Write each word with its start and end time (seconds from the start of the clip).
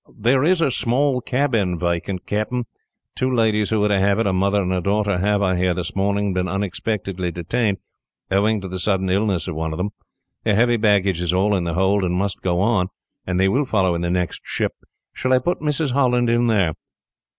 "There 0.17 0.43
is 0.43 0.61
a 0.63 0.71
small 0.71 1.21
cabin 1.21 1.77
vacant, 1.77 2.25
Captain. 2.25 2.65
Two 3.15 3.31
ladies 3.31 3.69
who 3.69 3.81
were 3.81 3.87
to 3.89 3.99
have 3.99 4.17
it 4.17 4.25
a 4.25 4.33
mother 4.33 4.63
and 4.63 4.83
daughter 4.83 5.19
have, 5.19 5.43
I 5.43 5.55
hear 5.55 5.75
this 5.75 5.95
morning, 5.95 6.33
been 6.33 6.47
unexpectedly 6.47 7.29
detained, 7.29 7.77
owing 8.31 8.61
to 8.61 8.67
the 8.67 8.79
sudden 8.79 9.11
illness 9.11 9.47
of 9.47 9.53
one 9.53 9.73
of 9.73 9.77
them. 9.77 9.91
Their 10.43 10.55
heavy 10.55 10.77
baggage 10.77 11.21
is 11.21 11.35
all 11.35 11.53
in 11.53 11.65
the 11.65 11.75
hold, 11.75 12.03
and 12.03 12.15
must 12.15 12.41
go 12.41 12.59
on, 12.61 12.87
and 13.27 13.39
they 13.39 13.47
will 13.47 13.63
follow 13.63 13.93
in 13.93 14.01
the 14.01 14.09
next 14.09 14.41
ship. 14.43 14.73
Shall 15.13 15.33
I 15.33 15.37
put 15.37 15.59
Mrs. 15.59 15.91
Holland 15.91 16.31
in 16.31 16.47
there?" 16.47 16.73